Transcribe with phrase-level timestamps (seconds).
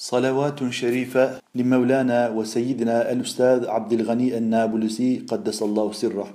[0.00, 6.28] صلوات شريفة لمولانا وسيدنا الأستاذ عبد الغني النابلسي قدس الله سره.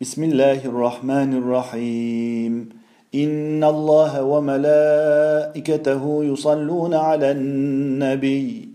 [0.00, 2.68] بسم الله الرحمن الرحيم.
[3.14, 8.68] إن الله وملائكته يصلون على النبي.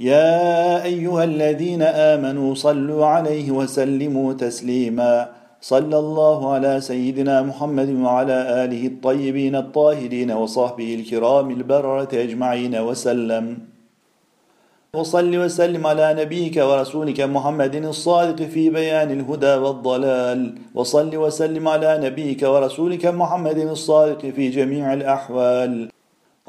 [0.00, 5.28] يا أيها الذين آمنوا صلوا عليه وسلموا تسليما.
[5.60, 13.58] صلى الله على سيدنا محمد وعلى آله الطيبين الطاهرين وصحبه الكرام البررة أجمعين وسلم.
[14.94, 20.40] وصل وسلم على نبيك ورسولك محمد الصادق في بيان الهدى والضلال.
[20.74, 25.90] وصل وسلم على نبيك ورسولك محمد الصادق في جميع الأحوال.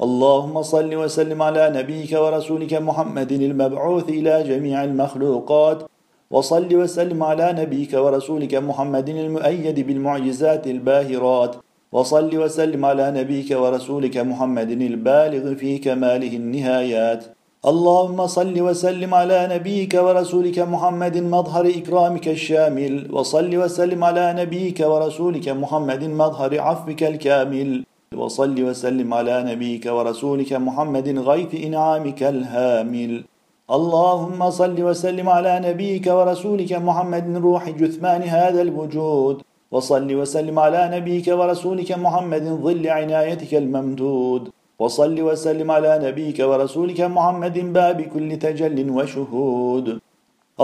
[0.02, 5.90] اللهم صل وسلم على نبيك ورسولك محمد المبعوث إلى جميع المخلوقات.
[6.30, 11.56] وصل وسلم على نبيك ورسولك محمد المؤيد بالمعجزات الباهرات.
[11.92, 17.24] وصل وسلم على نبيك ورسولك محمد البالغ في كماله النهايات.
[17.66, 22.94] اللهم صل وسلم على نبيك ورسولك محمد مظهر إكرامك الشامل.
[23.12, 27.84] وصل وسلم على نبيك ورسولك محمد مظهر عفوك الكامل.
[28.16, 33.24] وصل وسلم على نبيك ورسولك محمد غيث إنعامك الهامل.
[33.76, 39.36] اللهم صل وسلم على نبيك ورسولك محمد روح جثمان هذا الوجود.
[39.70, 44.42] وصل وسلم على نبيك ورسولك محمد ظل عنايتك الممدود.
[44.78, 50.00] وصل وسلم على نبيك ورسولك محمد باب كل تجل وشهود.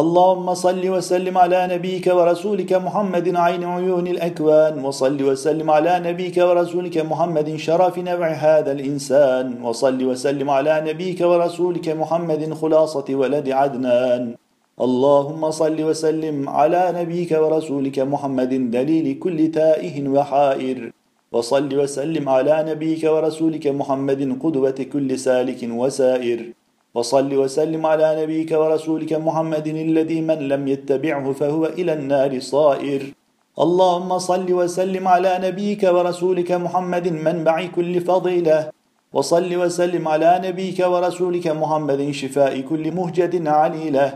[0.00, 6.98] اللهم صل وسلم على نبيك ورسولك محمد عين عيون الأكوان وصل وسلم على نبيك ورسولك
[6.98, 14.34] محمد شرف نبع هذا الإنسان وصل وسلم على نبيك ورسولك محمد خلاصة ولد عدنان.
[14.80, 20.92] اللهم صل وسلم على نبيك ورسولك محمد دليل كل تائه وحائر.
[21.32, 26.40] وصل وسلم على نبيك ورسولك محمد قدوة كل سالك وسائر.
[26.96, 33.02] وصل وسلم على نبيك ورسولك محمد الذي من لم يتبعه فهو إلى النار صائر.
[33.64, 38.70] اللهم صل وسلم على نبيك ورسولك محمد منبع كل فضيلة.
[39.12, 44.06] وصل وسلم على نبيك ورسولك محمد شفاء كل مهجد عليلة.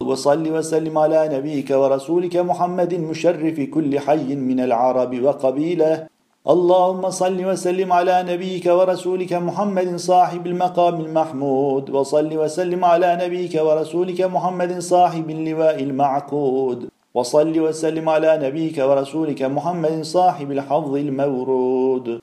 [0.00, 6.06] وصل وسلم على نبيك ورسولك محمد مشرف كل حي من العرب وقبيلة.
[6.46, 14.20] اللهم صل وسلم على نبيك ورسولك محمد صاحب المقام المحمود وصل وسلم على نبيك ورسولك
[14.20, 22.20] محمد صاحب اللواء المعقود وصل وسلم على نبيك ورسولك محمد صاحب الحظ المورود.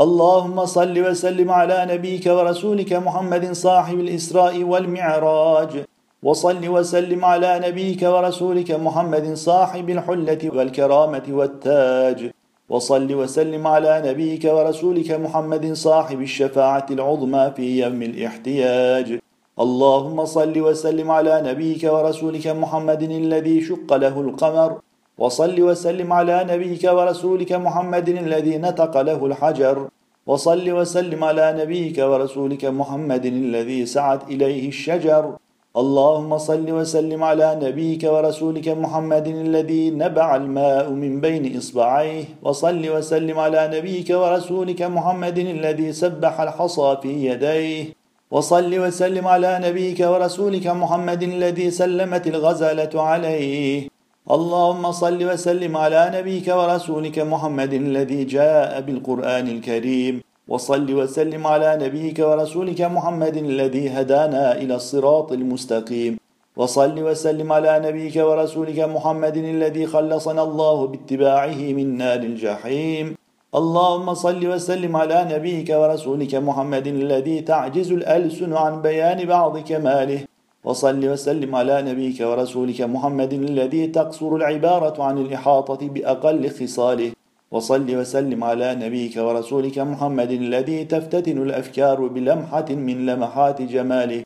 [0.00, 5.84] اللهم صل وسلم على نبيك ورسولك محمد صاحب الإسراء والمعراج
[6.22, 12.30] وصل وسلم على نبيك ورسولك محمد صاحب الحلة والكرامة والتاج.
[12.68, 19.18] وصل وسلم على نبيك ورسولك محمد صاحب الشفاعة العظمى في يوم الاحتياج.
[19.60, 24.78] اللهم صل وسلم على نبيك ورسولك محمد الذي شق له القمر.
[25.18, 29.88] وصل وسلم على نبيك ورسولك محمد الذي نطق له الحجر.
[30.26, 35.36] وصل وسلم على نبيك ورسولك محمد الذي سعت إليه الشجر.
[35.82, 43.38] اللهم صل وسلم على نبيك ورسولك محمد الذي نبع الماء من بين إصبعيه وصل وسلم
[43.38, 47.84] على نبيك ورسولك محمد الذي سبح الحصى في يديه
[48.30, 53.88] وصل وسلم على نبيك ورسولك محمد الذي سلمت الغزالة عليه.
[54.30, 60.33] اللهم صل وسلم على نبيك ورسولك محمد الذي جاء بالقرآن الكريم.
[60.48, 66.18] وصل وسلم على نبيك ورسولك محمد الذي هدانا إلى الصراط المستقيم.
[66.56, 73.16] وصل وسلم على نبيك ورسولك محمد الذي خلصنا الله باتباعه من نار الجحيم.
[73.54, 80.20] اللهم صل وسلم على نبيك ورسولك محمد الذي تعجز الألسن عن بيان بعض كماله.
[80.64, 87.12] وصل وسلم على نبيك ورسولك محمد الذي تقصر العبارة عن الإحاطة بأقل خصاله.
[87.50, 94.22] وصل وسلم على نبيك ورسولك محمد الذي تفتتن الأفكار بلمحة من لمحات جماله.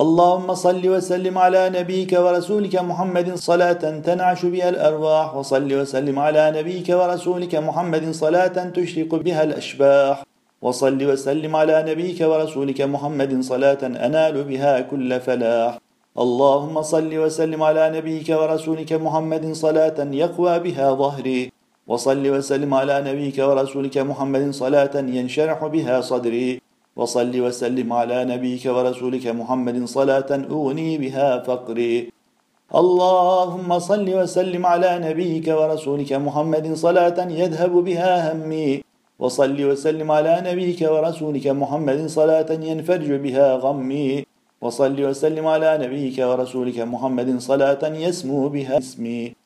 [0.00, 5.36] اللهم صل وسلم على نبيك ورسولك محمد صلاة تنعش بها الأرواح.
[5.36, 10.24] وصل وسلم على نبيك ورسولك محمد صلاة تشرق بها الأشباح.
[10.62, 15.78] وصل وسلم على نبيك ورسولك محمد صلاة أنال بها كل فلاح.
[16.18, 21.49] اللهم صل وسلم على نبيك ورسولك محمد صلاة يقوى بها ظهري
[21.90, 26.62] وصل وسلم على نبيك ورسولك محمد صلاة ينشرح بها صدري.
[26.96, 32.12] وصل وسلم على نبيك ورسولك محمد صلاة أغني بها فقري.
[32.74, 38.86] اللهم صل وسلم على نبيك ورسولك محمد صلاة يذهب بها همي.
[39.18, 44.26] وصل وسلم على نبيك ورسولك محمد صلاة ينفرج بها غمي.
[44.62, 49.39] وصل وسلم على نبيك ورسولك محمد صلاة يسمو بها اسمي.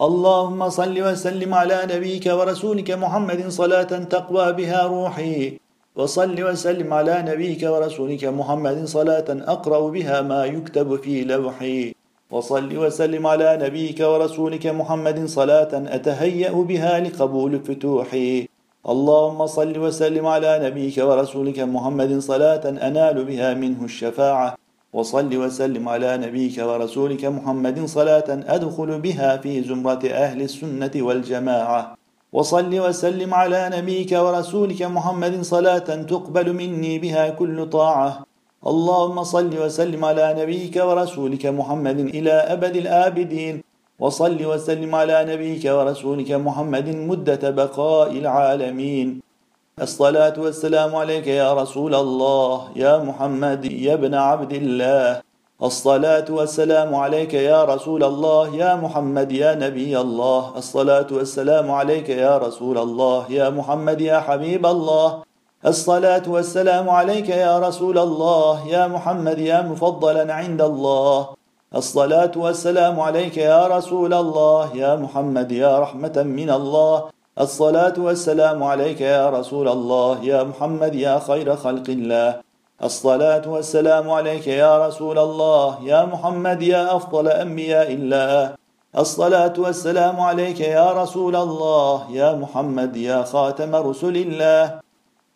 [0.00, 5.58] اللهم صل وسلم على نبيك ورسولك محمد صلاة تقوى بها روحي.
[5.96, 11.94] وصل وسلم على نبيك ورسولك محمد صلاة أقرأ بها ما يكتب في لوحي.
[12.30, 18.48] وصل وسلم على نبيك ورسولك محمد صلاة أتهيأ بها لقبول فتوحي.
[18.88, 24.56] اللهم صل وسلم على نبيك ورسولك محمد صلاة أنال بها منه الشفاعة.
[24.92, 31.94] وصل وسلم على نبيك ورسولك محمد صلاة أدخل بها في زمرة أهل السنة والجماعة.
[32.32, 38.26] وصل وسلم على نبيك ورسولك محمد صلاة تقبل مني بها كل طاعة.
[38.66, 43.62] اللهم صل وسلم على نبيك ورسولك محمد إلى أبد الآبدين.
[44.00, 49.29] وصل وسلم على نبيك ورسولك محمد مدة بقاء العالمين.
[49.78, 55.22] الصلاة والسلام عليك يا رسول الله يا محمد يا ابن عبد الله.
[55.62, 60.52] الصلاة والسلام عليك يا رسول الله يا محمد يا نبي الله.
[60.56, 65.22] الصلاة والسلام عليك يا رسول الله يا محمد يا حبيب الله.
[65.66, 71.28] الصلاة والسلام عليك يا رسول الله يا محمد يا مفضلا عند الله.
[71.76, 77.19] الصلاة والسلام عليك يا رسول الله يا محمد يا رحمة من الله.
[77.40, 82.44] الصلاة والسلام عليك يا رسول الله يا محمد يا خير خلق الله.
[82.84, 88.60] الصلاة والسلام عليك يا رسول الله يا محمد يا أفضل أنبياء الله.
[88.92, 94.84] الصلاة والسلام عليك يا رسول الله يا محمد يا خاتم رسل الله.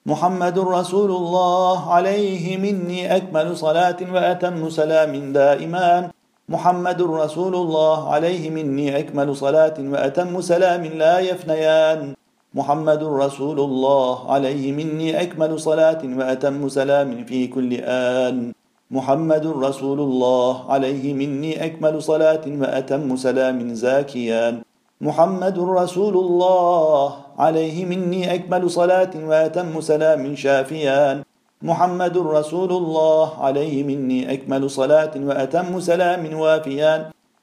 [0.06, 6.12] محمد رسول الله عليه مني أكمل صلاة وأتم سلام دائما.
[6.48, 12.14] محمد رسول الله عليه مني أكمل صلاة وأتم سلام لا يفنيان
[12.54, 18.52] محمد رسول الله عليه مني أكمل صلاة وأتم سلام في كل آن
[18.90, 24.54] محمد رسول الله عليه مني أكمل صلاة وأتم سلام زاكيان
[25.00, 27.08] محمد رسول الله
[27.38, 31.16] عليه مني أكمل صلاة وأتم سلام شافيان
[31.64, 37.00] محمد رسول الله عليه مني أكمل صلاة وأتم سلام وافيان.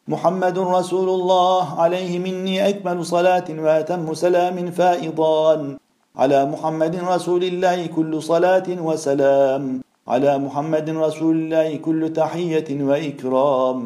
[0.08, 5.78] محمد رسول الله عليه مني أكمل صلاة وأتم سلام فائضان.
[6.16, 9.82] على محمد رسول الله كل صلاة وسلام.
[10.08, 13.78] على محمد رسول الله كل تحية وإكرام.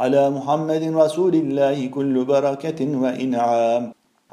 [0.00, 3.82] على محمد رسول الله كل بركة وإنعام.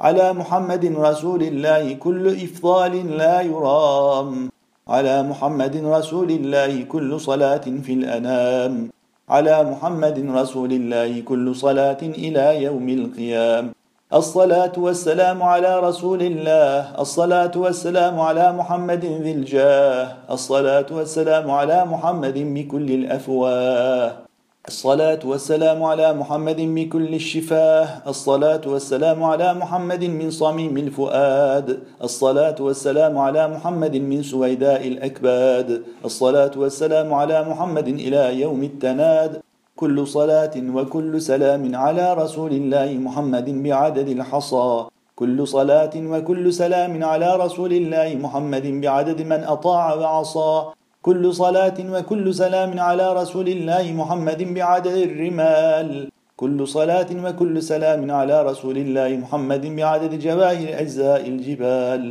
[0.00, 4.52] على محمد رسول الله كل إفضال لا يرام.
[4.86, 8.94] على محمد رسول الله كل صلاة في الأنام.
[9.26, 13.74] على محمد رسول الله كل صلاة إلى يوم القيام.
[14.14, 17.02] الصلاة والسلام على رسول الله.
[17.02, 20.30] الصلاة والسلام على محمد ذي الجاه.
[20.30, 24.25] الصلاة والسلام على محمد بكل الأفواه.
[24.68, 28.02] الصلاة والسلام على محمد بكل الشفاه.
[28.06, 31.78] الصلاة والسلام على محمد من صميم الفؤاد.
[32.02, 35.82] الصلاة والسلام على محمد من سويداء الأكباد.
[36.04, 39.32] الصلاة والسلام على محمد إلى يوم التناد.
[39.76, 44.84] كل صلاة وكل سلام على رسول الله محمد بعدد الحصى.
[45.16, 50.54] كل صلاة وكل سلام على رسول الله محمد بعدد من أطاع وعصى.
[51.06, 55.90] كل صلاة وكل سلام على رسول الله محمد بعدد الرمال.
[56.36, 62.02] كل صلاة وكل سلام على رسول الله محمد بعدد جواهر أجزاء الجبال.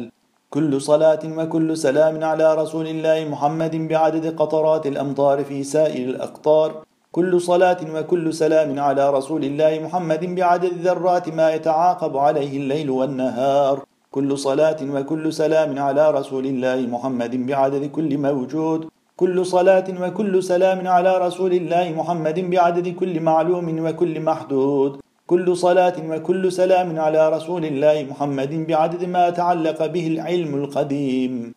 [0.50, 6.70] كل صلاة وكل سلام على رسول الله محمد بعدد قطرات الأمطار في سائر الأقطار.
[7.12, 13.76] كل صلاة وكل سلام على رسول الله محمد بعدد ذرات ما يتعاقب عليه الليل والنهار.
[14.16, 18.82] كل صلاة وكل سلام على رسول الله محمد بعدد كل موجود.
[19.22, 24.92] كل صلاة وكل سلام على رسول الله محمد بعدد كل معلوم وكل محدود.
[25.28, 31.54] كل صلاة وكل سلام على رسول الله محمد بعدد ما تعلق به العلم القديم.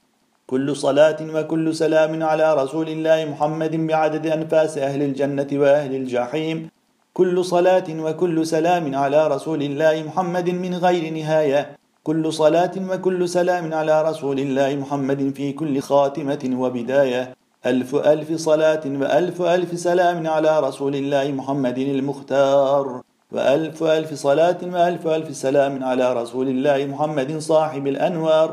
[0.47, 6.59] كل صلاة وكل سلام على رسول الله محمد بعدد أنفاس أهل الجنة وأهل الجحيم.
[7.15, 11.78] كل صلاة وكل سلام على رسول الله محمد من غير نهاية.
[12.09, 17.23] كل صلاة وكل سلام على رسول الله محمد في كل خاتمة وبداية.
[17.67, 23.03] ألف ألف صلاة وألف ألف سلام على رسول الله محمد المختار.
[23.33, 28.49] وألف ألف صلاة وألف ألف سلام على رسول الله محمد صاحب الأنوار.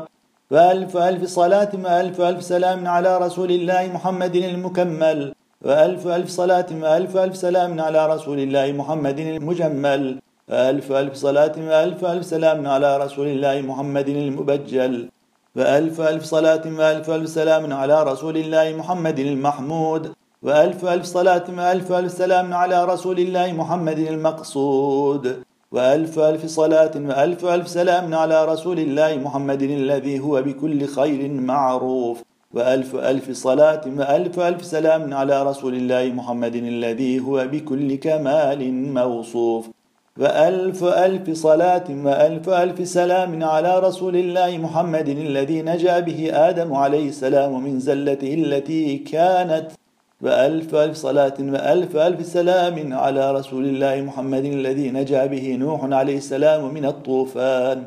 [0.50, 5.34] وألف ألف صلاة وألف ألف سلام على رسول الله محمد المكمل.
[5.64, 10.04] وألف ألف صلاة وألف ألف سلام على رسول الله محمد المجمل.
[10.50, 15.08] ألف ألف صلاة وألف ألف سلام على رسول الله محمد المبجل.
[15.56, 20.12] وألف ألف صلاة وألف ألف سلام على رسول الله محمد المحمود.
[20.42, 25.42] وألف ألف صلاة وألف ألف سلام على رسول الله محمد المقصود.
[25.72, 32.22] وألف ألف صلاة وألف ألف سلام على رسول الله محمد الذي هو بكل خير معروف.
[32.54, 38.60] وألف ألف صلاة وألف ألف سلام على رسول الله محمد الذي هو بكل كمال
[38.94, 39.66] موصوف.
[40.20, 47.08] وألف ألف صلاة وألف ألف سلام على رسول الله محمد الذي نجا به آدم عليه
[47.08, 49.66] السلام من زلته التي كانت.
[50.22, 56.16] وألف ألف صلاة وألف ألف سلام على رسول الله محمد الذي نجا به نوح عليه
[56.16, 57.78] السلام من الطوفان.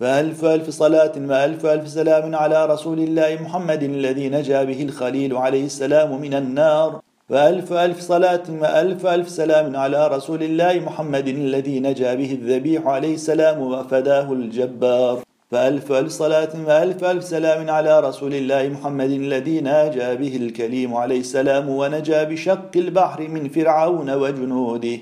[0.00, 5.64] وألف ألف صلاة وألف ألف سلام على رسول الله محمد الذي نجا به الخليل عليه
[5.64, 7.00] السلام من النار.
[7.32, 13.14] وألف ألف صلاة وألف ألف سلام على رسول الله محمد الذي نجا به الذبيح عليه
[13.14, 15.18] السلام وفداه الجبار.
[15.50, 21.20] فألف ألف صلاة وألف ألف سلام على رسول الله محمد الذي ناجى به الكليم عليه
[21.20, 24.98] السلام ونجا بشق البحر من فرعون وجنوده.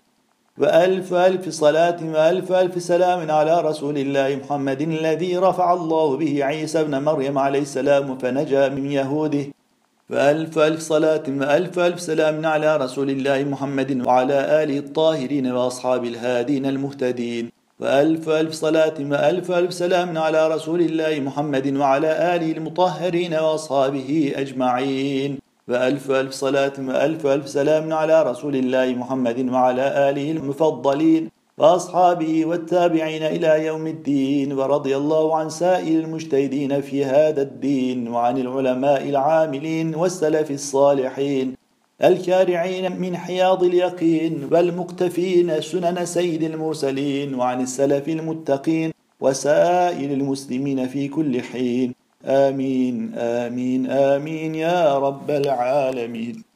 [0.59, 6.81] وألف ألف صلاة وألف ألف سلام على رسول الله محمد الذي رفع الله به عيسى
[6.81, 9.60] ابن مريم عليه السلام فنجا من يهوده.
[10.11, 16.67] وألف ألف صلاة وألف ألف سلام على رسول الله محمد وعلى آله الطاهرين وأصحاب الهادين
[16.67, 17.51] المهتدين.
[17.81, 25.39] وألف ألف صلاة وألف ألف سلام على رسول الله محمد وعلى آله المطهرين وأصحابه أجمعين.
[25.69, 31.40] وألف ألف صلاة وألف ألف سلام على رسول الله محمد وعلى آله المفضلين.
[31.61, 39.09] وأصحابه والتابعين إلى يوم الدين ورضي الله عن سائر المجتهدين في هذا الدين وعن العلماء
[39.09, 41.55] العاملين والسلف الصالحين
[42.05, 48.91] الكارعين من حياض اليقين والمقتفين سنن سيد المرسلين وعن السلف المتقين
[49.21, 51.95] وسائر المسلمين في كل حين.
[52.25, 56.50] آمين آمين آمين يا رب العالمين.